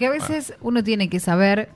Que 0.00 0.06
a 0.06 0.10
veces 0.10 0.54
uno 0.60 0.84
tiene 0.84 1.08
que 1.08 1.18
saber, 1.18 1.70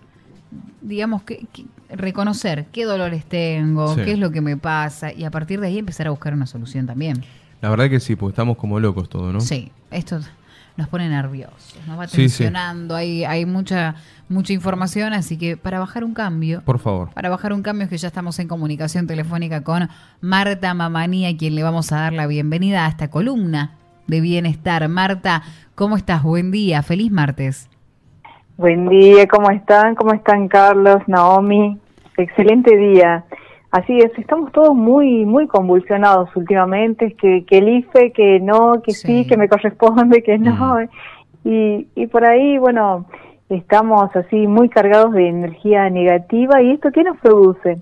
digamos, 0.80 1.24
que, 1.24 1.44
que- 1.52 1.64
reconocer 1.90 2.66
qué 2.70 2.84
dolores 2.84 3.24
tengo, 3.24 3.96
Sí. 3.96 4.02
qué 4.04 4.12
es 4.12 4.18
lo 4.20 4.30
que 4.30 4.40
me 4.40 4.56
pasa, 4.56 5.12
y 5.12 5.24
a 5.24 5.32
partir 5.32 5.58
de 5.60 5.66
ahí 5.66 5.78
empezar 5.78 6.06
a 6.06 6.10
buscar 6.10 6.32
una 6.32 6.46
solución 6.46 6.86
también. 6.86 7.24
La 7.62 7.68
verdad 7.68 7.90
que 7.90 7.98
sí, 7.98 8.14
porque 8.14 8.30
estamos 8.34 8.56
como 8.58 8.78
locos 8.78 9.08
todos, 9.08 9.34
¿no? 9.34 9.40
Sí, 9.40 9.72
esto 9.90 10.20
nos 10.76 10.86
pone 10.88 11.08
nerviosos, 11.08 11.76
nos 11.88 11.98
va 11.98 12.06
Sí, 12.06 12.12
sí. 12.28 12.44
tensionando, 12.44 12.94
hay, 12.94 13.24
hay 13.24 13.44
mucha, 13.44 13.96
mucha 14.28 14.52
información, 14.52 15.12
así 15.14 15.36
que 15.36 15.56
para 15.56 15.80
bajar 15.80 16.04
un 16.04 16.14
cambio, 16.14 16.62
Por 16.64 16.78
favor. 16.78 17.10
para 17.14 17.28
bajar 17.28 17.52
un 17.52 17.62
cambio 17.62 17.82
es 17.86 17.90
que 17.90 17.98
ya 17.98 18.06
estamos 18.06 18.38
en 18.38 18.46
comunicación 18.46 19.08
telefónica 19.08 19.64
con 19.64 19.88
Marta 20.20 20.74
Mamanía, 20.74 21.28
a 21.30 21.36
quien 21.36 21.56
le 21.56 21.64
vamos 21.64 21.90
a 21.90 21.96
dar 21.96 22.12
la 22.12 22.28
bienvenida 22.28 22.86
a 22.86 22.88
esta 22.88 23.10
columna 23.10 23.72
de 24.06 24.20
bienestar. 24.20 24.88
Marta, 24.88 25.42
¿cómo 25.74 25.96
estás? 25.96 26.22
Buen 26.22 26.52
día, 26.52 26.84
feliz 26.84 27.10
martes. 27.10 27.68
Buen 28.56 28.88
día, 28.88 29.26
¿cómo 29.26 29.50
están? 29.50 29.94
¿Cómo 29.94 30.12
están 30.12 30.48
Carlos, 30.48 30.98
Naomi? 31.06 31.78
Excelente 32.16 32.76
día. 32.76 33.24
Así 33.70 33.96
es, 33.98 34.12
estamos 34.18 34.52
todos 34.52 34.74
muy 34.74 35.24
muy 35.24 35.46
convulsionados 35.46 36.28
últimamente, 36.36 37.14
que, 37.14 37.44
que 37.46 37.58
el 37.58 37.68
IFE, 37.68 38.12
que 38.12 38.40
no, 38.40 38.82
que 38.82 38.92
sí, 38.92 39.22
Sí. 39.22 39.26
que 39.26 39.36
me 39.38 39.48
corresponde, 39.48 40.22
que 40.22 40.36
no. 40.38 40.78
Y, 41.44 41.88
y 41.94 42.06
por 42.08 42.24
ahí, 42.24 42.58
bueno, 42.58 43.06
estamos 43.48 44.14
así 44.14 44.46
muy 44.46 44.68
cargados 44.68 45.12
de 45.12 45.28
energía 45.28 45.88
negativa 45.88 46.60
y 46.62 46.72
esto 46.72 46.90
qué 46.92 47.02
nos 47.02 47.18
produce? 47.18 47.78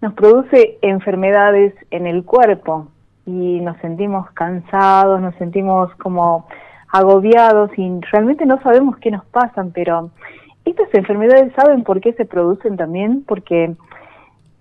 Nos 0.00 0.14
produce 0.14 0.78
enfermedades 0.82 1.74
en 1.90 2.06
el 2.06 2.24
cuerpo 2.24 2.86
y 3.26 3.60
nos 3.60 3.76
sentimos 3.78 4.30
cansados, 4.30 5.20
nos 5.20 5.34
sentimos 5.36 5.92
como 5.96 6.46
agobiados 6.94 7.70
y 7.76 8.00
realmente 8.12 8.46
no 8.46 8.60
sabemos 8.62 8.96
qué 8.98 9.10
nos 9.10 9.24
pasan, 9.26 9.72
pero 9.72 10.10
estas 10.64 10.88
enfermedades 10.94 11.52
saben 11.54 11.82
por 11.82 12.00
qué 12.00 12.12
se 12.12 12.24
producen 12.24 12.76
también, 12.76 13.24
porque 13.26 13.74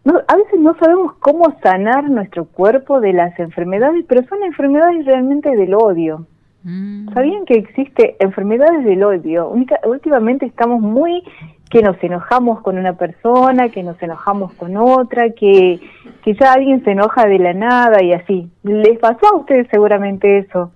no, 0.04 0.14
a 0.28 0.36
veces 0.36 0.60
no 0.60 0.76
sabemos 0.80 1.14
cómo 1.20 1.56
sanar 1.62 2.10
nuestro 2.10 2.46
cuerpo 2.46 3.00
de 3.00 3.14
las 3.14 3.38
enfermedades, 3.40 4.04
pero 4.08 4.24
son 4.24 4.42
enfermedades 4.44 5.06
realmente 5.06 5.56
del 5.56 5.76
odio. 5.76 6.26
Mm. 6.64 7.14
¿Sabían 7.14 7.46
que 7.46 7.54
existe 7.54 8.16
enfermedades 8.20 8.84
del 8.84 9.04
odio? 9.04 9.50
Única- 9.50 9.80
últimamente 9.86 10.46
estamos 10.46 10.82
muy 10.82 11.24
que 11.70 11.82
nos 11.82 12.02
enojamos 12.04 12.62
con 12.62 12.78
una 12.78 12.94
persona, 12.94 13.70
que 13.70 13.84
nos 13.84 14.02
enojamos 14.02 14.54
con 14.54 14.76
otra, 14.78 15.30
que, 15.32 15.80
que 16.24 16.34
ya 16.34 16.54
alguien 16.54 16.84
se 16.84 16.92
enoja 16.92 17.26
de 17.28 17.40
la 17.40 17.54
nada 17.54 18.04
y 18.04 18.14
así. 18.14 18.50
Les 18.64 18.98
pasó 19.00 19.28
a 19.34 19.38
ustedes 19.38 19.68
seguramente 19.72 20.40
eso. 20.40 20.72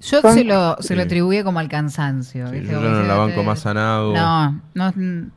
Yo 0.00 0.20
Son- 0.20 0.34
se 0.34 0.44
lo, 0.44 0.76
se 0.80 0.94
lo 0.94 1.02
Sí. 1.02 1.06
atribuye 1.06 1.42
como 1.44 1.58
al 1.58 1.68
cansancio. 1.68 2.46
Sí, 2.48 2.52
¿viste? 2.60 2.72
yo 2.72 2.78
Como 2.80 2.88
no 2.90 3.02
la 3.02 3.14
banco 3.16 3.40
eh, 3.40 3.44
más 3.44 3.58
sanado. 3.60 4.14
No, 4.14 4.60
no, 4.74 4.92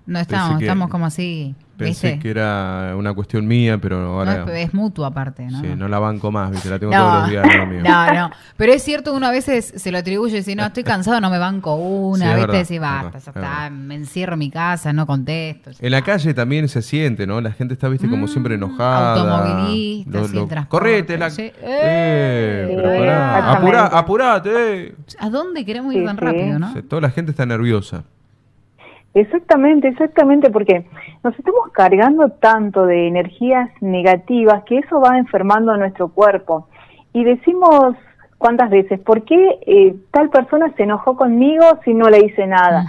no 0.05 0.19
estamos, 0.19 0.59
que- 0.59 0.65
estamos 0.65 0.89
como 0.89 1.05
así. 1.07 1.55
Pensé 1.77 2.09
¿viste? 2.09 2.19
que 2.21 2.29
era 2.29 2.93
una 2.95 3.13
cuestión 3.13 3.47
mía, 3.47 3.79
pero 3.79 3.99
No, 3.99 4.19
ahora 4.19 4.43
es, 4.55 4.67
es 4.67 4.73
mutuo 4.73 5.03
aparte, 5.05 5.45
¿no? 5.47 5.61
sí, 5.61 5.67
no 5.75 5.87
la 5.87 5.97
banco 5.97 6.31
más, 6.31 6.51
¿viste? 6.51 6.69
La 6.69 6.77
tengo 6.77 6.93
No, 6.93 6.99
todos 6.99 7.19
los 7.21 7.29
días, 7.31 7.47
no, 7.55 7.63
amigo. 7.63 7.81
no, 7.89 8.13
no. 8.13 8.29
Pero 8.57 8.73
es 8.73 8.83
cierto, 8.83 9.13
uno 9.15 9.25
a 9.25 9.31
veces 9.31 9.73
se 9.75 9.91
lo 9.91 9.97
atribuye 9.97 10.33
y 10.33 10.37
dice, 10.37 10.55
no, 10.55 10.65
estoy 10.65 10.83
cansado, 10.83 11.19
no 11.21 11.29
me 11.31 11.39
banco 11.39 11.75
una. 11.75 12.33
Sí, 12.33 12.37
¿Viste? 12.41 12.57
Decís, 12.57 12.79
basta, 12.79 13.11
ya 13.13 13.17
es 13.17 13.27
está, 13.27 13.69
me 13.71 13.95
encierro 13.95 14.33
en 14.33 14.39
mi 14.39 14.51
casa, 14.51 14.93
no 14.93 15.07
contesto. 15.07 15.71
En 15.79 15.91
la 15.91 16.01
calle 16.03 16.33
también 16.35 16.67
se 16.69 16.81
siente, 16.83 17.25
¿no? 17.25 17.41
La 17.41 17.51
gente 17.51 17.73
está, 17.73 17.87
viste, 17.89 18.07
como 18.09 18.27
siempre 18.27 18.55
enojada. 18.55 19.15
Mm, 19.15 19.19
automovilistas, 19.29 20.27
sin 20.27 20.47
transporte, 20.47 20.69
Correte, 20.69 21.17
la... 21.17 21.29
sí. 21.31 21.51
Eh, 21.61 22.65
Sí, 22.69 22.75
pero 22.75 22.89
pará. 22.89 23.37
exactamente. 23.39 23.57
Apurá, 23.57 23.85
apurate. 23.87 24.49
eh. 24.87 24.95
¿A 25.19 25.29
dónde 25.29 25.65
queremos 25.65 25.93
ir 25.95 26.05
tan 26.05 26.17
rápido, 26.17 26.59
no? 26.59 26.69
O 26.69 26.73
sea, 26.73 26.81
toda 26.83 27.01
la 27.01 27.09
gente 27.09 27.31
está 27.31 27.45
nerviosa. 27.45 28.03
Exactamente, 29.13 29.89
exactamente, 29.89 30.49
porque 30.49 30.85
nos 31.23 31.37
estamos 31.37 31.69
cargando 31.73 32.29
tanto 32.29 32.85
de 32.85 33.07
energías 33.07 33.69
negativas 33.81 34.63
que 34.63 34.77
eso 34.79 35.01
va 35.01 35.17
enfermando 35.17 35.71
a 35.71 35.77
nuestro 35.77 36.09
cuerpo. 36.09 36.67
Y 37.13 37.25
decimos 37.25 37.95
cuántas 38.37 38.69
veces, 38.69 38.99
¿por 39.01 39.23
qué 39.23 39.59
eh, 39.67 39.95
tal 40.11 40.29
persona 40.29 40.73
se 40.75 40.83
enojó 40.83 41.17
conmigo 41.17 41.63
si 41.83 41.93
no 41.93 42.09
le 42.09 42.25
hice 42.25 42.47
nada? 42.47 42.85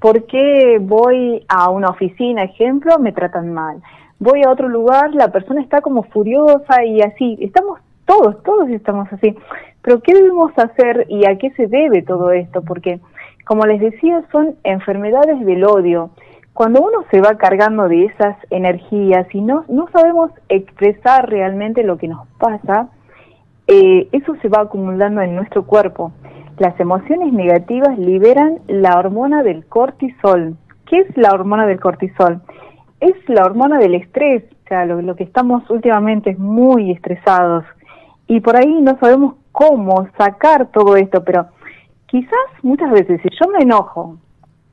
¿Por 0.00 0.26
qué 0.26 0.78
voy 0.80 1.44
a 1.48 1.70
una 1.70 1.88
oficina, 1.88 2.42
ejemplo, 2.42 2.98
me 2.98 3.12
tratan 3.12 3.52
mal? 3.52 3.80
Voy 4.18 4.42
a 4.42 4.50
otro 4.50 4.68
lugar, 4.68 5.14
la 5.14 5.28
persona 5.28 5.62
está 5.62 5.80
como 5.80 6.02
furiosa 6.02 6.84
y 6.84 7.00
así. 7.00 7.38
Estamos 7.40 7.78
todos, 8.04 8.42
todos 8.42 8.68
estamos 8.68 9.10
así. 9.12 9.34
Pero 9.82 10.00
¿qué 10.00 10.12
debemos 10.12 10.52
hacer 10.58 11.06
y 11.08 11.24
a 11.24 11.38
qué 11.38 11.50
se 11.52 11.66
debe 11.66 12.02
todo 12.02 12.32
esto? 12.32 12.62
Porque, 12.62 13.00
como 13.50 13.66
les 13.66 13.80
decía, 13.80 14.22
son 14.30 14.54
enfermedades 14.62 15.44
del 15.44 15.64
odio. 15.64 16.10
Cuando 16.52 16.82
uno 16.82 17.04
se 17.10 17.20
va 17.20 17.36
cargando 17.36 17.88
de 17.88 18.04
esas 18.04 18.36
energías 18.48 19.26
y 19.34 19.40
no, 19.40 19.64
no 19.68 19.88
sabemos 19.90 20.30
expresar 20.48 21.28
realmente 21.28 21.82
lo 21.82 21.98
que 21.98 22.06
nos 22.06 22.28
pasa, 22.38 22.90
eh, 23.66 24.08
eso 24.12 24.36
se 24.40 24.48
va 24.48 24.60
acumulando 24.60 25.20
en 25.20 25.34
nuestro 25.34 25.66
cuerpo. 25.66 26.12
Las 26.58 26.78
emociones 26.78 27.32
negativas 27.32 27.98
liberan 27.98 28.60
la 28.68 28.96
hormona 28.96 29.42
del 29.42 29.66
cortisol. 29.66 30.56
¿Qué 30.86 31.00
es 31.00 31.16
la 31.16 31.32
hormona 31.32 31.66
del 31.66 31.80
cortisol? 31.80 32.42
Es 33.00 33.16
la 33.26 33.44
hormona 33.44 33.80
del 33.80 33.96
estrés, 33.96 34.44
o 34.44 34.68
sea, 34.68 34.84
lo, 34.84 35.02
lo 35.02 35.16
que 35.16 35.24
estamos 35.24 35.68
últimamente 35.70 36.36
muy 36.36 36.92
estresados. 36.92 37.64
Y 38.28 38.42
por 38.42 38.56
ahí 38.56 38.80
no 38.80 38.96
sabemos 39.00 39.34
cómo 39.50 40.06
sacar 40.16 40.68
todo 40.70 40.94
esto, 40.94 41.24
pero 41.24 41.48
quizás 42.10 42.48
muchas 42.62 42.90
veces 42.90 43.20
si 43.22 43.28
yo 43.40 43.50
me 43.50 43.62
enojo 43.62 44.18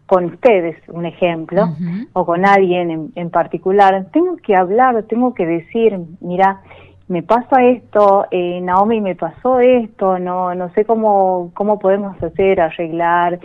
con 0.08 0.25
ustedes, 0.25 0.78
un 0.88 1.06
ejemplo, 1.06 1.70
o 2.14 2.25
con 2.25 2.46
alguien 2.46 2.90
en, 2.92 3.12
en 3.16 3.30
particular, 3.30 4.08
tengo 4.14 4.38
que 4.38 4.56
hablar, 4.56 5.03
tengo 5.03 5.34
que 5.34 5.46
decir, 5.46 6.00
mira, 6.22 6.62
me 7.09 7.24
pasa 7.24 7.64
esto, 7.64 8.25
eh, 8.31 8.59
Naomi 8.62 9.02
me 9.02 9.16
pasó 9.16 9.59
esto, 9.59 10.18
no, 10.18 10.56
no 10.56 10.70
sé 10.74 10.86
cómo, 10.86 11.52
cómo 11.53 11.78
podemos 11.78 12.22
hacer, 12.24 12.62
arreglar, 12.62 13.40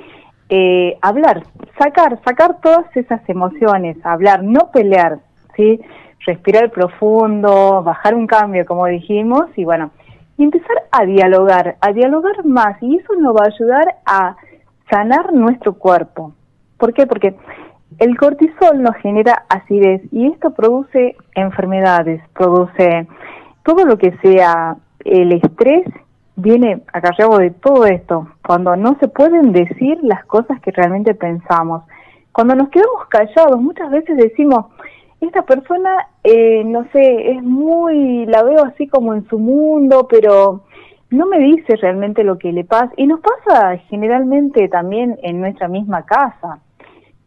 eh, 0.48 0.98
hablar, 1.02 1.42
sacar, 1.78 2.20
sacar 2.24 2.60
todas 2.60 2.96
esas 2.96 3.28
emociones, 3.28 3.96
hablar, 4.04 4.44
no 4.44 4.70
pelear, 4.72 5.18
¿sí? 5.56 5.80
Respirar 6.26 6.70
profundo, 6.70 7.82
bajar 7.82 8.14
un 8.14 8.26
cambio, 8.28 8.64
como 8.66 8.86
dijimos, 8.86 9.46
y 9.56 9.64
bueno, 9.64 9.90
empezar 10.44 10.76
a 10.90 11.04
dialogar, 11.04 11.76
a 11.80 11.92
dialogar 11.92 12.44
más, 12.44 12.82
y 12.82 12.96
eso 12.96 13.14
nos 13.16 13.34
va 13.34 13.44
a 13.44 13.54
ayudar 13.54 13.96
a 14.06 14.36
sanar 14.90 15.32
nuestro 15.32 15.74
cuerpo. 15.74 16.32
¿Por 16.78 16.92
qué? 16.92 17.06
Porque 17.06 17.34
el 17.98 18.16
cortisol 18.16 18.82
nos 18.82 18.96
genera 18.96 19.44
acidez 19.48 20.02
y 20.12 20.26
esto 20.26 20.50
produce 20.50 21.16
enfermedades, 21.34 22.22
produce 22.34 23.06
todo 23.64 23.84
lo 23.84 23.98
que 23.98 24.16
sea 24.22 24.76
el 25.04 25.32
estrés 25.32 25.84
viene 26.36 26.82
acarreado 26.92 27.38
de 27.38 27.50
todo 27.50 27.86
esto, 27.86 28.28
cuando 28.46 28.74
no 28.76 28.96
se 29.00 29.08
pueden 29.08 29.52
decir 29.52 29.98
las 30.02 30.24
cosas 30.24 30.60
que 30.60 30.70
realmente 30.70 31.14
pensamos. 31.14 31.84
Cuando 32.32 32.54
nos 32.54 32.70
quedamos 32.70 33.06
callados, 33.08 33.60
muchas 33.60 33.90
veces 33.90 34.16
decimos, 34.16 34.66
esta 35.26 35.42
persona, 35.42 35.90
eh, 36.24 36.62
no 36.64 36.84
sé, 36.92 37.32
es 37.32 37.42
muy, 37.42 38.26
la 38.26 38.42
veo 38.42 38.64
así 38.64 38.88
como 38.88 39.14
en 39.14 39.26
su 39.28 39.38
mundo, 39.38 40.06
pero 40.10 40.64
no 41.10 41.26
me 41.26 41.38
dice 41.38 41.76
realmente 41.76 42.24
lo 42.24 42.38
que 42.38 42.52
le 42.52 42.64
pasa. 42.64 42.90
Y 42.96 43.06
nos 43.06 43.20
pasa 43.20 43.76
generalmente 43.88 44.68
también 44.68 45.18
en 45.22 45.40
nuestra 45.40 45.68
misma 45.68 46.04
casa. 46.04 46.58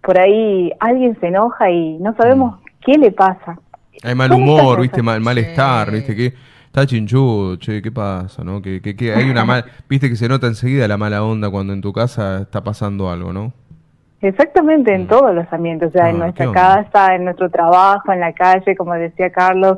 Por 0.02 0.20
ahí 0.20 0.72
alguien 0.80 1.18
se 1.20 1.28
enoja 1.28 1.72
y 1.72 1.98
no 2.00 2.16
sabemos 2.16 2.60
qué 2.86 2.98
le 2.98 3.12
pasa. 3.12 3.60
Hay 4.04 4.14
mal 4.14 4.32
humor, 4.34 4.82
viste, 4.82 5.02
mal, 5.02 5.22
malestar, 5.22 5.90
Sí. 5.90 5.96
viste, 5.96 6.16
que 6.16 6.34
está 6.66 6.86
chinchudo, 6.86 7.56
che, 7.56 7.82
¿qué 7.82 7.92
pasa, 7.92 8.44
no? 8.44 8.62
Que, 8.62 8.82
que, 8.82 8.96
que 8.96 9.14
hay 9.14 9.30
una 9.30 9.46
mal, 9.46 9.66
viste 9.90 10.10
que 10.10 10.16
se 10.16 10.28
nota 10.28 10.48
enseguida 10.48 10.88
la 10.88 10.98
mala 10.98 11.24
onda 11.24 11.50
cuando 11.50 11.74
en 11.74 11.82
tu 11.82 11.94
casa 11.94 12.42
está 12.42 12.64
pasando 12.64 13.10
algo, 13.10 13.32
¿no? 13.34 13.54
Exactamente, 14.28 14.94
en 14.94 15.03
Mm. 15.03 15.08
todos 15.08 15.36
los 15.36 15.52
ambientes, 15.53 15.90
o 15.90 15.91
sea, 15.91 16.09
en 16.09 16.16
Ah, 16.16 16.20
nuestra 16.26 16.52
casa, 16.52 17.14
en 17.16 17.26
nuestro 17.26 17.50
trabajo, 17.52 18.11
en 18.11 18.20
la 18.20 18.34
calle, 18.34 18.76
como 18.76 18.94
decía 18.96 19.29
Carlos, 19.32 19.78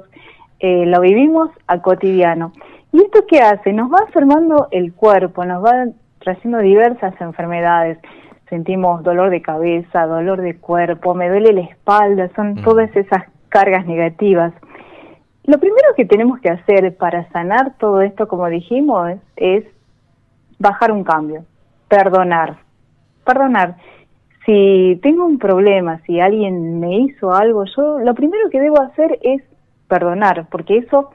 eh, 0.60 0.86
lo 0.86 1.01
vivimos 1.01 1.50
a 1.68 1.81
cotidiano. 1.81 2.54
¿Y 2.94 3.01
esto 3.04 3.25
qué 3.27 3.39
hace? 3.42 3.74
Nos 3.74 3.92
va 3.92 4.00
enfermando 4.07 4.68
el 4.72 4.94
cuerpo, 4.94 5.44
nos 5.44 5.63
va 5.63 5.86
trayendo 6.19 6.60
diversas 6.60 7.13
enfermedades. 7.19 7.98
Sentimos 8.50 9.04
dolor 9.04 9.30
de 9.31 9.42
cabeza, 9.42 10.06
dolor 10.06 10.39
de 10.42 10.56
cuerpo, 10.57 11.13
me 11.13 11.27
duele 11.30 11.51
la 11.51 11.62
espalda, 11.62 12.30
son 12.36 12.54
Mm. 12.54 12.62
todas 12.63 12.95
esas 12.95 13.24
cargas 13.50 13.86
negativas. 13.86 14.54
Lo 15.44 15.57
primero 15.60 15.89
que 15.98 16.06
tenemos 16.06 16.39
que 16.39 16.50
hacer 16.50 16.95
para 16.95 17.27
sanar 17.31 17.74
todo 17.80 18.01
esto, 18.01 18.27
como 18.30 18.48
dijimos, 18.48 19.12
es 19.36 19.66
bajar 20.57 20.92
un 20.94 21.04
cambio, 21.04 21.44
perdonar. 21.89 22.56
Perdonar. 23.25 23.75
Si 24.48 24.98
tengo 25.04 25.26
un 25.26 25.38
problema, 25.40 26.00
si 26.06 26.20
alguien 26.22 26.80
me 26.80 27.00
hizo 27.02 27.34
algo, 27.34 27.66
yo 27.66 28.00
lo 28.00 28.16
primero 28.16 28.50
que 28.50 28.62
debo 28.62 28.82
hacer 28.82 29.20
es 29.22 29.44
perdonar, 29.90 30.48
porque 30.50 30.78
eso 30.78 31.10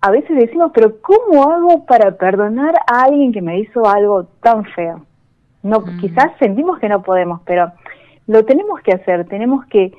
a 0.00 0.10
veces 0.12 0.36
decimos, 0.36 0.70
pero 0.72 1.00
¿cómo 1.02 1.42
hago 1.50 1.84
para 1.86 2.12
perdonar 2.16 2.74
a 2.86 3.02
alguien 3.02 3.32
que 3.32 3.42
me 3.42 3.58
hizo 3.58 3.84
algo 3.86 4.26
tan 4.42 4.64
feo? 4.64 5.04
No, 5.64 5.80
Mm. 5.80 5.96
quizás 5.98 6.30
sentimos 6.38 6.78
que 6.78 6.88
no 6.88 7.02
podemos, 7.02 7.40
pero 7.44 7.72
lo 8.28 8.44
tenemos 8.44 8.80
que 8.82 8.92
hacer, 8.92 9.26
tenemos 9.26 9.64
que 9.66 9.92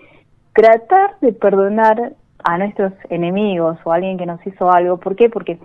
tratar 0.53 1.15
de 1.19 1.33
perdonar 1.33 2.13
a 2.45 2.57
nuestros 2.57 2.93
enemigos 3.09 3.77
o 3.83 3.91
a 3.91 3.95
alguien 3.95 4.17
que 4.17 4.25
nos 4.25 4.45
hizo 4.47 4.71
algo. 4.71 4.97
¿Por 4.97 5.15
qué? 5.17 5.29
Porque 5.29 5.57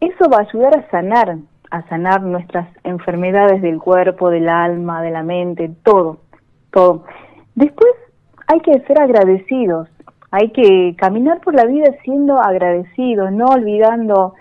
eso 0.00 0.28
va 0.30 0.38
a 0.38 0.48
ayudar 0.48 0.76
a 0.78 0.90
sanar, 0.90 1.36
a 1.70 1.82
sanar 1.88 2.22
nuestras 2.22 2.68
enfermedades 2.84 3.60
del 3.62 3.78
cuerpo, 3.78 4.28
del 4.30 4.48
alma, 4.48 5.02
de 5.02 5.10
la 5.10 5.22
mente, 5.22 5.70
todo, 5.82 6.18
todo. 6.74 7.04
Después 7.54 7.92
hay 8.48 8.60
que 8.60 8.80
ser 8.80 9.00
agradecidos, 9.00 9.88
hay 10.30 10.50
que 10.50 10.96
caminar 10.98 11.40
por 11.40 11.54
la 11.54 11.64
vida 11.64 11.94
siendo 12.02 12.40
agradecidos, 12.40 13.30
no 13.32 13.46
olvidando 13.46 14.34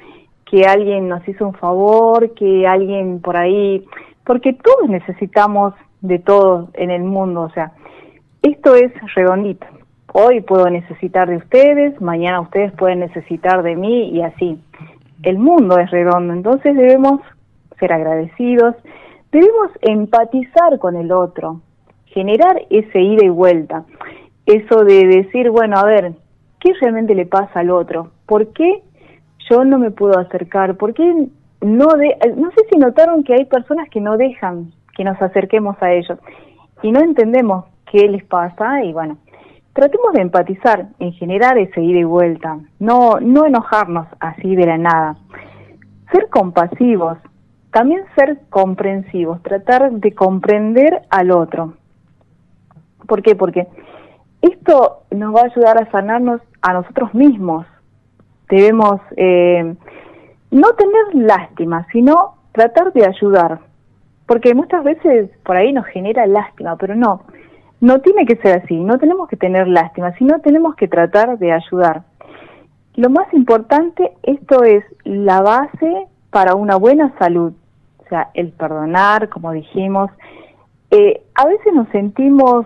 que 0.49 0.65
alguien 0.65 1.07
nos 1.07 1.25
hizo 1.27 1.47
un 1.47 1.53
favor, 1.53 2.33
que 2.33 2.67
alguien 2.67 3.21
por 3.21 3.37
ahí, 3.37 3.85
porque 4.25 4.53
todos 4.53 4.89
necesitamos 4.89 5.73
de 6.01 6.19
todo 6.19 6.69
en 6.73 6.89
el 6.89 7.03
mundo, 7.03 7.41
o 7.41 7.49
sea, 7.51 7.71
esto 8.41 8.75
es 8.75 8.91
redondito. 9.15 9.65
Hoy 10.11 10.41
puedo 10.41 10.69
necesitar 10.69 11.29
de 11.29 11.37
ustedes, 11.37 11.99
mañana 12.01 12.41
ustedes 12.41 12.71
pueden 12.73 12.99
necesitar 12.99 13.63
de 13.63 13.75
mí 13.75 14.09
y 14.09 14.21
así. 14.21 14.59
El 15.23 15.37
mundo 15.37 15.77
es 15.79 15.89
redondo, 15.91 16.33
entonces 16.33 16.75
debemos 16.75 17.21
ser 17.79 17.93
agradecidos, 17.93 18.75
debemos 19.31 19.71
empatizar 19.81 20.77
con 20.79 20.95
el 20.95 21.11
otro, 21.11 21.61
generar 22.13 22.61
ese 22.69 23.01
ida 23.01 23.25
y 23.25 23.29
vuelta, 23.29 23.85
eso 24.45 24.83
de 24.83 25.07
decir, 25.07 25.49
bueno, 25.49 25.77
a 25.77 25.85
ver, 25.85 26.13
¿qué 26.59 26.73
realmente 26.81 27.15
le 27.15 27.25
pasa 27.25 27.59
al 27.59 27.71
otro? 27.71 28.11
¿Por 28.25 28.53
qué 28.53 28.81
yo 29.49 29.63
no 29.63 29.77
me 29.77 29.91
puedo 29.91 30.17
acercar? 30.17 30.77
¿Por 30.77 30.93
qué 30.93 31.27
no 31.61 31.87
de, 31.87 32.17
no 32.35 32.51
sé 32.51 32.65
si 32.71 32.77
notaron 32.77 33.23
que 33.23 33.33
hay 33.33 33.45
personas 33.45 33.89
que 33.89 34.01
no 34.01 34.17
dejan 34.17 34.71
que 34.95 35.03
nos 35.03 35.19
acerquemos 35.21 35.75
a 35.81 35.91
ellos 35.91 36.19
y 36.81 36.91
no 36.91 36.99
entendemos 36.99 37.65
qué 37.91 38.07
les 38.07 38.23
pasa 38.25 38.83
y 38.83 38.93
bueno, 38.93 39.17
tratemos 39.73 40.13
de 40.13 40.21
empatizar, 40.21 40.87
en 40.99 41.13
generar 41.13 41.57
ese 41.57 41.81
ida 41.81 41.99
y 41.99 42.03
vuelta, 42.03 42.59
no, 42.79 43.19
no 43.19 43.45
enojarnos 43.45 44.07
así 44.19 44.55
de 44.55 44.65
la 44.65 44.77
nada, 44.77 45.15
ser 46.11 46.29
compasivos, 46.29 47.17
también 47.71 48.03
ser 48.15 48.39
comprensivos, 48.49 49.41
tratar 49.41 49.91
de 49.91 50.13
comprender 50.13 51.01
al 51.09 51.31
otro. 51.31 51.73
¿Por 53.07 53.21
qué? 53.21 53.35
Porque 53.35 53.67
esto 54.41 55.03
nos 55.11 55.35
va 55.35 55.41
a 55.41 55.45
ayudar 55.45 55.81
a 55.81 55.91
sanarnos 55.91 56.41
a 56.61 56.73
nosotros 56.73 57.13
mismos. 57.13 57.65
Debemos 58.49 58.99
eh, 59.15 59.75
no 60.51 60.67
tener 60.73 61.25
lástima, 61.25 61.87
sino 61.91 62.35
tratar 62.51 62.93
de 62.93 63.05
ayudar. 63.05 63.59
Porque 64.25 64.53
muchas 64.53 64.83
veces 64.83 65.29
por 65.43 65.55
ahí 65.55 65.73
nos 65.73 65.85
genera 65.87 66.25
lástima, 66.25 66.75
pero 66.77 66.95
no, 66.95 67.23
no 67.81 67.99
tiene 67.99 68.25
que 68.25 68.37
ser 68.37 68.61
así, 68.63 68.79
no 68.79 68.97
tenemos 68.97 69.27
que 69.27 69.35
tener 69.35 69.67
lástima, 69.67 70.13
sino 70.17 70.39
tenemos 70.39 70.75
que 70.75 70.87
tratar 70.87 71.37
de 71.37 71.51
ayudar. 71.51 72.03
Lo 72.95 73.09
más 73.09 73.33
importante, 73.33 74.13
esto 74.23 74.63
es 74.63 74.83
la 75.03 75.41
base 75.41 76.07
para 76.29 76.55
una 76.55 76.75
buena 76.75 77.13
salud, 77.17 77.53
o 77.99 78.09
sea, 78.09 78.29
el 78.33 78.51
perdonar, 78.51 79.29
como 79.29 79.51
dijimos. 79.51 80.11
Eh, 80.91 81.23
a 81.35 81.45
veces 81.45 81.73
nos 81.73 81.89
sentimos 81.89 82.65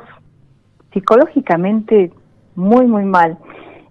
psicológicamente 0.93 2.11
muy, 2.55 2.87
muy 2.87 3.03
mal. 3.03 3.37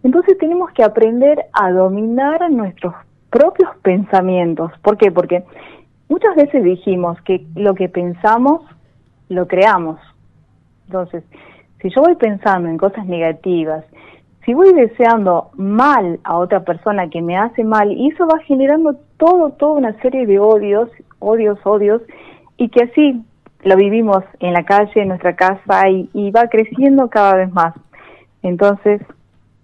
Entonces 0.03 0.39
tenemos 0.39 0.71
que 0.73 0.85
aprender 0.85 1.47
a 1.53 1.71
dominar 1.71 2.51
nuestros 2.51 2.95
propios 3.31 3.71
pensamientos. 3.83 4.71
¿Por 4.83 4.97
qué? 4.97 5.11
Porque 5.11 5.45
muchas 6.09 6.35
veces 6.37 6.63
dijimos 6.63 7.21
que 7.23 7.45
lo 7.55 7.75
que 7.75 7.89
pensamos 7.89 8.63
lo 9.29 9.47
creamos. 9.49 9.99
Entonces, 10.87 11.25
si 11.81 11.91
yo 11.91 12.03
voy 12.03 12.15
pensando 12.17 12.69
en 12.69 12.79
cosas 12.79 13.07
negativas, 13.07 13.85
si 14.45 14.55
voy 14.55 14.73
deseando 14.73 15.51
mal 15.55 16.21
a 16.23 16.39
otra 16.39 16.61
persona 16.61 17.11
que 17.11 17.21
me 17.21 17.37
hace 17.37 17.65
mal, 17.65 17.91
y 17.91 18.09
eso 18.09 18.27
va 18.29 18.39
generando 18.41 18.95
todo, 19.17 19.51
toda 19.51 19.73
una 19.73 20.01
serie 20.01 20.25
de 20.25 20.39
odios, 20.39 20.89
odios, 21.19 21.59
odios, 21.65 22.01
y 22.57 22.69
que 22.69 22.85
así 22.85 23.25
lo 23.67 23.77
vivimos 23.77 24.23
en 24.39 24.53
la 24.53 24.65
calle, 24.65 25.03
en 25.03 25.09
nuestra 25.09 25.35
casa, 25.35 25.89
y, 25.89 26.31
va 26.31 26.49
creciendo 26.49 27.11
cada 27.11 27.35
vez 27.35 27.53
más. 27.53 27.75
Entonces, 28.43 29.03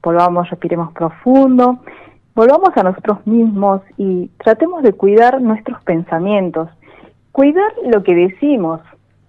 volvamos, 0.03 0.51
respiremos 0.51 0.93
profundo, 0.93 1.79
volvamos 2.35 2.71
a 2.77 2.83
nosotros 2.83 3.25
mismos 3.27 3.81
y 3.97 4.29
tratemos 4.43 4.83
de 4.83 4.93
cuidar 4.93 5.41
nuestros 5.41 5.81
pensamientos, 5.85 6.69
cuidar 7.31 7.73
lo 7.85 8.03
que 8.03 8.15
decimos, 8.17 8.81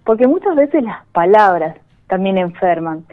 porque 0.04 0.26
muchas 0.26 0.56
veces 0.56 0.82
las 0.82 1.06
palabras 1.12 1.76
también 2.08 2.36
enferman. 2.36 3.04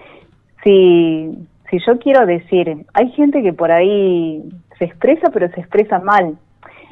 Si, 0.63 1.47
si 1.69 1.77
yo 1.85 1.99
quiero 1.99 2.25
decir, 2.25 2.87
hay 2.93 3.11
gente 3.11 3.43
que 3.43 3.53
por 3.53 3.71
ahí 3.71 4.43
se 4.79 4.85
expresa, 4.85 5.29
pero 5.31 5.47
se 5.51 5.59
expresa 5.59 5.99
mal. 5.99 6.39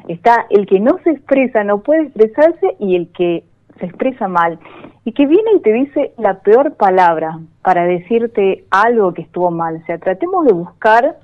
Está 0.06 0.46
el 0.48 0.66
que 0.66 0.78
no 0.78 0.98
se 1.02 1.10
expresa, 1.10 1.64
no 1.64 1.80
puede 1.80 2.02
expresarse, 2.04 2.76
y 2.78 2.94
el 2.94 3.08
que 3.08 3.42
se 3.80 3.86
expresa 3.86 4.28
mal. 4.28 4.58
Y 5.04 5.12
que 5.12 5.26
viene 5.26 5.50
y 5.56 5.60
te 5.60 5.72
dice 5.72 6.12
la 6.18 6.40
peor 6.40 6.74
palabra 6.74 7.40
para 7.62 7.84
decirte 7.84 8.64
algo 8.70 9.12
que 9.14 9.22
estuvo 9.22 9.50
mal. 9.50 9.76
O 9.82 9.86
sea, 9.86 9.98
tratemos 9.98 10.46
de 10.46 10.52
buscar 10.52 11.16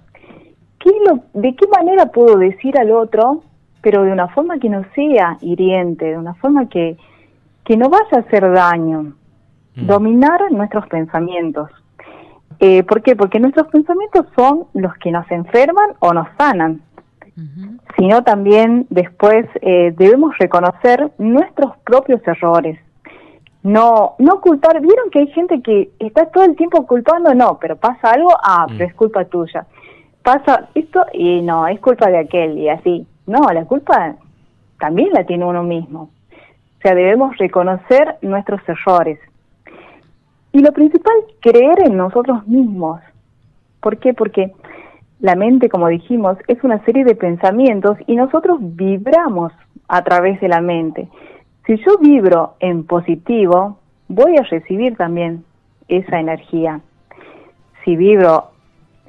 qué 0.79 0.91
lo, 1.07 1.21
de 1.35 1.55
qué 1.55 1.67
manera 1.69 2.07
puedo 2.07 2.37
decir 2.37 2.79
al 2.79 2.91
otro, 2.91 3.43
pero 3.83 4.03
de 4.03 4.13
una 4.13 4.29
forma 4.29 4.59
que 4.59 4.69
no 4.69 4.85
sea 4.95 5.37
hiriente, 5.41 6.07
de 6.07 6.19
una 6.19 6.35
forma 6.35 6.69
que, 6.69 6.97
que 7.65 7.77
no 7.77 7.89
vaya 7.89 8.17
a 8.17 8.21
hacer 8.21 8.51
daño. 8.51 9.15
Mm. 9.77 9.87
Dominar 9.87 10.41
nuestros 10.51 10.87
pensamientos. 10.89 11.71
Eh, 12.59 12.83
¿Por 12.85 13.03
qué? 13.03 13.15
Porque 13.15 13.39
nuestros 13.39 13.69
pensamientos 13.69 14.27
son 14.35 14.65
los 14.73 14.95
que 14.95 15.11
nos 15.11 15.31
enferman 15.31 15.91
o 16.01 16.15
nos 16.15 16.29
sanan. 16.39 16.81
Sino 17.99 18.25
también 18.25 18.87
después 18.89 19.47
eh, 19.61 19.93
debemos 19.97 20.37
reconocer 20.39 21.11
nuestros 21.19 21.77
propios 21.85 22.27
errores. 22.27 22.79
No, 23.63 24.15
no 24.19 24.41
culpar. 24.41 24.81
¿Vieron 24.81 25.11
que 25.11 25.19
hay 25.19 25.27
gente 25.29 25.61
que 25.61 25.91
está 25.99 26.27
todo 26.27 26.45
el 26.45 26.57
tiempo 26.57 26.87
culpando? 26.87 27.35
No, 27.35 27.59
pero 27.59 27.77
pasa 27.77 28.13
algo, 28.13 28.31
ah, 28.43 28.65
pero 28.69 28.87
mm. 28.87 28.89
es 28.89 28.95
culpa 28.95 29.25
tuya. 29.25 29.67
Pasa 30.23 30.69
esto 30.75 31.05
y 31.13 31.43
no, 31.43 31.67
es 31.67 31.79
culpa 31.81 32.09
de 32.09 32.19
aquel 32.19 32.57
y 32.59 32.69
así. 32.69 33.07
No, 33.27 33.41
la 33.53 33.65
culpa 33.65 34.17
también 34.79 35.11
la 35.13 35.25
tiene 35.25 35.45
uno 35.45 35.63
mismo. 35.63 36.11
O 36.79 36.81
sea, 36.81 36.95
debemos 36.95 37.37
reconocer 37.39 38.17
nuestros 38.23 38.61
errores. 38.69 39.19
Y 40.53 40.61
lo 40.61 40.73
principal, 40.73 41.15
creer 41.41 41.81
en 41.87 41.97
nosotros 41.97 42.47
mismos. 42.47 43.01
¿Por 43.81 43.99
qué? 43.99 44.15
Porque 44.15 44.53
la 45.21 45.35
mente, 45.35 45.69
como 45.69 45.89
dijimos, 45.89 46.37
es 46.47 46.63
una 46.63 46.85
serie 46.85 47.05
de 47.05 47.15
pensamientos 47.15 47.97
y 48.07 48.17
nosotros 48.17 48.59
vibramos 48.61 49.53
a 49.89 50.03
través 50.03 50.41
de 50.41 50.49
la 50.49 50.61
mente. 50.61 51.09
Si 51.67 51.77
yo 51.79 51.99
vibro 51.99 52.55
en 52.61 52.85
positivo, 52.85 53.79
voy 54.09 54.37
a 54.37 54.43
recibir 54.43 54.97
también 54.97 55.45
esa 55.89 56.21
energía. 56.21 56.81
Si 57.85 57.97
vibro 57.97 58.51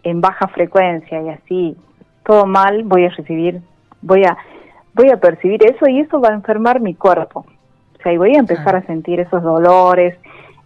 en 0.03 0.21
baja 0.21 0.47
frecuencia 0.47 1.21
y 1.21 1.29
así, 1.29 1.77
todo 2.23 2.45
mal, 2.45 2.83
voy 2.83 3.05
a 3.05 3.09
recibir, 3.09 3.61
voy 4.01 4.23
a, 4.23 4.37
voy 4.93 5.09
a 5.09 5.17
percibir 5.17 5.63
eso 5.65 5.87
y 5.87 5.99
eso 5.99 6.19
va 6.21 6.29
a 6.29 6.35
enfermar 6.35 6.79
mi 6.79 6.93
cuerpo. 6.93 7.45
O 7.99 8.01
sea, 8.03 8.13
y 8.13 8.17
voy 8.17 8.35
a 8.35 8.39
empezar 8.39 8.75
a 8.75 8.85
sentir 8.85 9.19
esos 9.19 9.43
dolores, 9.43 10.17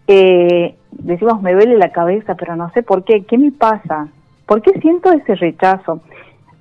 eh, 0.08 0.76
decimos 0.92 1.42
me 1.42 1.54
duele 1.54 1.78
la 1.78 1.92
cabeza, 1.92 2.36
pero 2.36 2.56
no 2.56 2.70
sé 2.72 2.84
por 2.84 3.04
qué, 3.04 3.24
¿qué 3.26 3.38
me 3.38 3.52
pasa? 3.52 4.10
¿Por 4.52 4.62
qué 4.62 4.78
siento 4.82 5.14
ese 5.14 5.36
rechazo? 5.36 6.02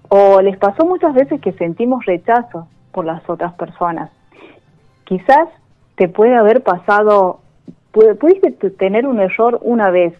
O 0.08 0.40
les 0.40 0.56
pasó 0.58 0.86
muchas 0.86 1.12
veces 1.12 1.40
que 1.40 1.50
sentimos 1.54 2.06
rechazo 2.06 2.68
por 2.92 3.04
las 3.04 3.28
otras 3.28 3.52
personas. 3.54 4.12
Quizás 5.02 5.48
te 5.96 6.06
puede 6.06 6.36
haber 6.36 6.62
pasado, 6.62 7.40
pudiste 7.90 8.70
tener 8.70 9.08
un 9.08 9.18
error 9.18 9.58
una 9.62 9.90
vez, 9.90 10.14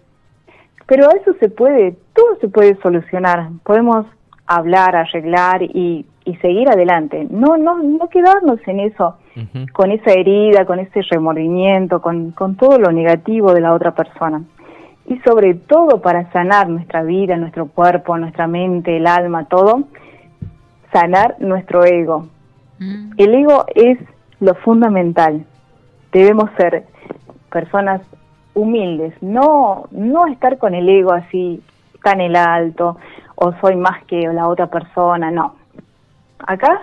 pero 0.89 1.09
a 1.09 1.13
eso 1.13 1.33
se 1.39 1.49
puede, 1.49 1.95
todo 2.13 2.35
se 2.41 2.49
puede 2.49 2.75
solucionar. 2.83 3.51
Podemos 3.63 4.05
hablar, 4.49 4.97
arreglar 4.97 5.63
y, 5.63 6.05
y 6.25 6.35
seguir 6.39 6.69
adelante. 6.69 7.29
No, 7.31 7.57
no, 7.57 7.81
no 7.85 8.09
quedarnos 8.09 8.59
en 8.67 8.81
eso 8.81 9.15
con 9.73 9.93
esa 9.93 10.11
herida, 10.11 10.65
con 10.65 10.81
ese 10.81 11.03
remordimiento, 11.03 12.03
con, 12.03 12.33
con 12.33 12.57
todo 12.57 12.81
lo 12.81 12.91
negativo 12.91 13.55
de 13.55 13.61
la 13.61 13.73
otra 13.75 13.95
persona. 13.95 14.43
Y 15.07 15.19
sobre 15.21 15.55
todo 15.55 16.01
para 16.01 16.31
sanar 16.33 16.69
nuestra 16.69 17.03
vida, 17.03 17.37
nuestro 17.37 17.67
cuerpo, 17.67 18.17
nuestra 18.17 18.47
mente, 18.47 18.97
el 18.97 19.07
alma, 19.07 19.47
todo, 19.47 19.85
sanar 20.93 21.37
nuestro 21.41 21.85
ego. 21.85 22.29
Mm. 22.79 23.13
El 23.17 23.35
ego 23.35 23.65
es 23.75 23.99
lo 24.41 24.55
fundamental. 24.55 25.45
Debemos 26.13 26.51
ser 26.57 26.85
personas 27.51 28.03
humildes, 28.55 29.15
no, 29.21 29.89
no 29.91 30.27
estar 30.27 30.59
con 30.59 30.75
el 30.75 30.89
ego 30.89 31.13
así 31.13 31.63
tan 32.03 32.21
el 32.21 32.37
alto 32.37 32.97
o 33.37 33.53
soy 33.61 33.77
más 33.77 34.05
que 34.05 34.21
la 34.21 34.49
otra 34.49 34.67
persona, 34.67 35.31
no. 35.31 35.55
Acá 36.39 36.83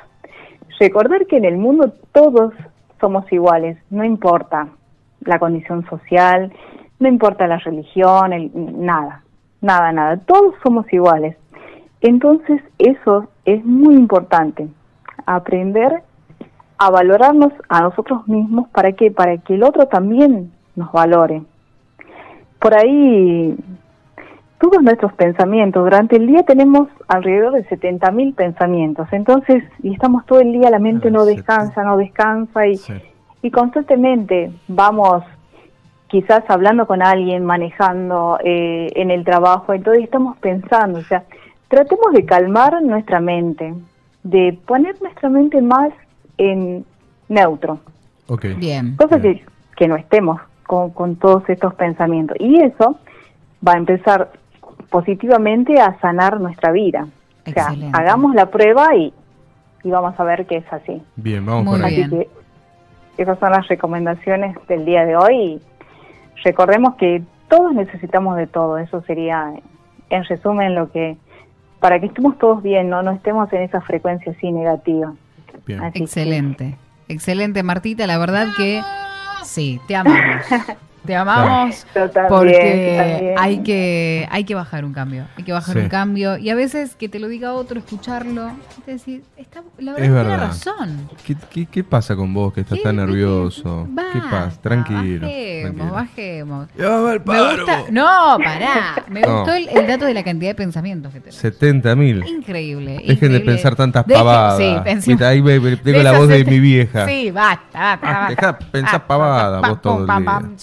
recordar 0.79 1.25
que 1.25 1.38
en 1.38 1.45
el 1.45 1.57
mundo 1.57 1.93
todos 2.12 2.53
somos 3.00 3.31
iguales, 3.31 3.77
no 3.89 4.03
importa 4.03 4.67
la 5.21 5.39
condición 5.39 5.86
social, 5.89 6.51
no 7.00 7.08
importa 7.08 7.48
la 7.48 7.58
religión, 7.58 8.34
el, 8.34 8.51
nada, 8.54 9.24
nada, 9.62 9.92
nada, 9.92 10.18
todos 10.18 10.56
somos 10.63 10.92
iguales. 10.92 11.36
Entonces 12.01 12.62
eso 12.77 13.27
es 13.46 13.63
muy 13.66 13.96
importante, 13.96 14.68
aprender 15.25 16.04
a 16.77 16.92
valorarnos 16.92 17.54
a 17.70 17.82
nosotros 17.82 18.27
mismos 18.27 18.70
para 18.70 18.92
que 18.92 19.10
para 19.12 19.38
que 19.38 19.56
el 19.56 19.63
otro 19.63 19.88
también 19.88 20.51
nos 20.75 20.92
valore. 20.92 21.42
Por 22.60 22.75
ahí 22.75 23.56
todos 24.60 24.82
nuestros 24.82 25.13
pensamientos, 25.13 25.84
durante 25.84 26.16
el 26.16 26.25
día 26.27 26.44
tenemos 26.44 26.88
alrededor 27.08 27.54
de 27.54 27.68
70.000 27.68 28.34
pensamientos, 28.34 29.08
entonces, 29.12 29.63
y 29.84 29.94
estamos 29.94 30.25
todo 30.25 30.39
el 30.39 30.51
día, 30.51 30.70
la 30.72 30.80
mente 30.80 31.10
Ah, 31.10 31.12
no 31.12 31.25
descansa, 31.25 31.84
no 31.84 31.96
descansa 31.98 32.66
y, 32.66 32.77
Sí. 32.77 32.94
y 33.44 33.51
constantemente 33.51 34.51
vamos 34.68 35.24
quizás 36.07 36.43
hablando 36.49 36.87
con 36.87 37.01
alguien, 37.01 37.43
manejando 37.45 38.39
eh, 38.43 38.89
en 38.95 39.11
el 39.11 39.23
trabajo, 39.25 39.73
entonces 39.73 40.03
estamos 40.03 40.37
pensando, 40.37 40.99
o 40.99 41.03
sea, 41.03 41.23
tratemos 41.67 42.13
de 42.13 42.25
calmar 42.25 42.81
nuestra 42.81 43.19
mente, 43.19 43.73
de 44.23 44.57
poner 44.65 45.01
nuestra 45.01 45.29
mente 45.29 45.61
más 45.61 45.89
en 46.37 46.85
neutro, 47.29 47.79
Ok. 48.29 48.45
Bien. 48.57 48.95
cosa 48.97 49.17
Bien. 49.17 49.35
que, 49.39 49.45
que 49.75 49.87
no 49.87 49.95
estemos 49.95 50.39
con, 50.65 50.91
con 50.91 51.15
todos 51.15 51.47
estos 51.49 51.73
pensamientos. 51.75 52.35
Y 52.39 52.61
eso 52.61 52.97
va 53.65 53.73
a 53.73 53.77
empezar 53.77 54.31
positivamente 54.89 55.79
a 55.79 55.97
sanar 55.99 56.39
nuestra 56.39 56.71
vida. 56.71 57.07
O 57.45 57.51
sea, 57.51 57.63
Excelente. 57.67 57.97
hagamos 57.97 58.35
la 58.35 58.47
prueba 58.49 58.95
y, 58.95 59.13
y 59.83 59.89
vamos 59.89 60.19
a 60.19 60.23
ver 60.23 60.45
que 60.45 60.57
es 60.57 60.73
así. 60.73 61.01
Bien, 61.15 61.45
vamos 61.45 61.65
Muy 61.65 61.77
por 61.77 61.85
ahí. 61.85 61.95
bien. 61.95 62.07
Así 62.07 62.15
que 63.15 63.21
esas 63.21 63.39
son 63.39 63.51
las 63.51 63.67
recomendaciones 63.67 64.55
del 64.67 64.85
día 64.85 65.05
de 65.05 65.15
hoy. 65.15 65.35
Y 65.35 65.61
recordemos 66.44 66.96
que 66.96 67.24
todos 67.50 67.74
necesitamos 67.74 68.36
de 68.38 68.48
todo. 68.48 68.77
Eso 68.77 69.01
sería, 69.03 69.53
en 70.10 70.24
resumen, 70.25 70.75
lo 70.75 70.91
que 70.91 71.17
para 71.79 72.00
que 72.00 72.08
estemos 72.08 72.38
todos 72.39 72.63
bien, 72.63 72.89
no 72.89 73.03
no 73.03 73.12
estemos 73.12 73.51
en 73.53 73.62
esa 73.62 73.82
frecuencia 73.82 74.32
así 74.32 74.51
negativa. 74.51 75.13
Bien. 75.65 75.82
Así 75.84 76.00
que- 76.00 76.03
Excelente. 76.06 76.75
Excelente, 77.10 77.63
Martita. 77.63 78.06
La 78.08 78.17
verdad 78.17 78.48
que 78.58 78.82
sí, 79.44 79.79
te 79.88 79.96
amamos. 79.96 80.46
Te 81.07 81.15
amamos 81.15 81.85
también, 81.93 82.27
porque 82.29 83.35
hay 83.37 83.59
que 83.63 84.27
hay 84.29 84.43
que 84.43 84.53
bajar 84.55 84.85
un 84.85 84.93
cambio. 84.93 85.25
Hay 85.37 85.43
que 85.43 85.53
bajar 85.53 85.75
Sí. 85.75 85.81
un 85.81 85.89
cambio. 85.89 86.37
Y 86.37 86.49
a 86.49 86.55
veces 86.55 86.95
que 86.95 87.09
te 87.09 87.19
lo 87.19 87.27
diga 87.27 87.53
otro, 87.53 87.79
escucharlo, 87.79 88.51
te 88.85 88.91
decir, 88.91 89.23
está, 89.37 89.61
la 89.79 89.93
verdad 89.93 90.05
Es 90.05 90.09
que 90.09 90.13
verdad. 90.13 90.29
tiene 90.31 90.47
razón. 90.47 91.09
¿Qué, 91.25 91.35
qué, 91.49 91.65
qué 91.65 91.83
pasa 91.83 92.15
con 92.15 92.33
vos 92.33 92.53
que 92.53 92.61
estás 92.61 92.77
¿Qué- 92.77 92.83
tan 92.83 92.95
qué- 92.97 93.01
nervioso? 93.05 93.85
¿Qué 93.87 93.93
Basta, 93.93 94.29
pasa? 94.29 94.61
Tranquilo. 94.61 95.21
Bajemos, 95.27 95.61
tranquilo. 95.63 95.91
bajemos. 95.93 96.67
El 96.77 97.21
Me 97.25 97.55
gusta. 97.55 97.83
No, 97.91 98.37
pará. 98.43 99.03
Me 99.09 99.21
No. 99.21 99.37
gustó 99.39 99.53
el, 99.53 99.69
el 99.69 99.87
dato 99.87 100.05
de 100.05 100.13
la 100.13 100.23
cantidad 100.23 100.51
de 100.51 100.55
pensamientos 100.55 101.13
que 101.13 101.19
tenés. 101.19 101.35
70 101.35 101.95
mil. 101.95 102.25
Increíble. 102.27 102.93
Dejen 102.93 103.07
de 103.07 103.13
increíble. 103.13 103.39
pensar 103.45 103.75
tantas 103.75 104.05
Dejen- 104.05 104.17
pavadas. 104.17 104.57
Sí, 104.57 105.09
Viste, 105.11 105.25
Ahí 105.25 105.41
ve- 105.41 105.59
ve- 105.59 105.77
tengo 105.77 105.97
de 105.99 106.03
la 106.03 106.17
voz 106.17 106.27
de 106.27 106.43
mi 106.45 106.59
vieja. 106.59 107.05
Sí, 107.05 107.31
basta, 107.31 107.79
basta, 107.79 108.07
basta. 108.07 108.29
Dejá 108.29 108.47
de 108.53 108.65
pensar 108.71 108.95
Ah, 109.03 109.07
pavada 109.07 109.61
pam, 109.61 109.69
vos 109.71 109.81
todo 109.81 109.93
pam, 109.93 110.01
el 110.01 110.07
pam, 110.07 110.23
día. 110.23 110.31
pam, 110.49 110.57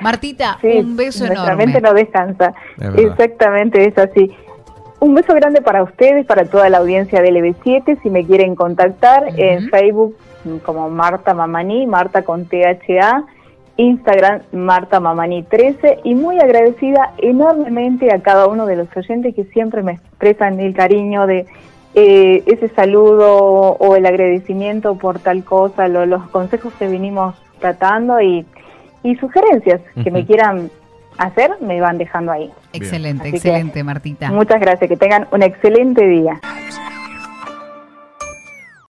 Martita, 0.00 0.58
Sí, 0.60 0.78
un 0.78 0.96
beso 0.96 1.26
nuestra 1.26 1.52
enorme. 1.52 1.66
mente 1.66 1.80
no 1.80 1.94
descansa. 1.94 2.52
Exactamente, 2.96 3.86
es 3.86 3.96
así. 3.98 4.30
Un 5.00 5.14
beso 5.14 5.34
grande 5.34 5.60
para 5.62 5.82
ustedes, 5.82 6.24
para 6.26 6.44
toda 6.46 6.68
la 6.70 6.78
audiencia 6.78 7.20
de 7.20 7.30
LB7. 7.30 8.00
Si 8.02 8.10
me 8.10 8.24
quieren 8.24 8.54
contactar 8.54 9.24
en. 9.36 9.68
Facebook 9.70 10.16
como 10.64 10.88
Marta 10.90 11.34
Mamani, 11.34 11.86
Marta 11.86 12.22
con 12.22 12.46
THA, 12.46 13.24
Instagram 13.78 14.42
Marta 14.52 15.00
Mamani 15.00 15.42
13 15.42 15.98
y 16.04 16.14
muy 16.14 16.38
agradecida 16.38 17.12
enormemente 17.18 18.12
a 18.14 18.20
cada 18.22 18.46
uno 18.46 18.64
de 18.64 18.76
los 18.76 18.88
oyentes 18.96 19.34
que 19.34 19.44
siempre 19.46 19.82
me 19.82 19.92
expresan 19.92 20.60
el 20.60 20.72
cariño 20.74 21.26
de 21.26 21.46
eh, 21.94 22.42
ese 22.46 22.68
saludo 22.70 23.36
o 23.72 23.96
el 23.96 24.06
agradecimiento 24.06 24.96
por 24.96 25.18
tal 25.18 25.44
cosa, 25.44 25.88
lo- 25.88 26.06
los 26.06 26.28
consejos 26.28 26.72
que 26.78 26.86
vinimos 26.86 27.34
tratando 27.58 28.20
y, 28.20 28.46
y 29.02 29.14
sugerencias 29.16 29.80
que 30.02 30.10
me 30.10 30.24
quieran 30.26 30.70
hacer, 31.18 31.50
me 31.60 31.80
van 31.80 31.98
dejando 31.98 32.32
ahí. 32.32 32.50
Excelente, 32.72 33.22
Así 33.22 33.30
que- 33.32 33.36
excelente, 33.36 33.82
Martita. 33.84 34.30
Muchas 34.30 34.60
gracias, 34.60 34.88
que 34.88 34.96
tengan 34.96 35.26
un 35.30 35.42
excelente 35.42 36.06
día. 36.06 36.40